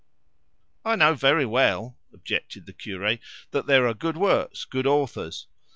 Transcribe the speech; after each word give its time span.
"I 0.83 0.95
know 0.95 1.13
very 1.13 1.45
well," 1.45 1.99
objected 2.11 2.65
the 2.65 2.73
cure, 2.73 3.19
"that 3.51 3.67
there 3.67 3.87
are 3.87 3.93
good 3.93 4.17
works, 4.17 4.65
good 4.65 4.87
authors. 4.87 5.45